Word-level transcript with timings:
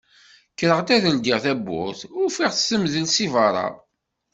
Kkreɣ 0.51 0.77
ad 0.95 1.05
ldiɣ 1.17 1.37
tawwurt 1.43 2.01
ufiɣ-tt 2.23 2.65
temdel 2.69 3.05
si 3.09 3.27
berra. 3.33 3.67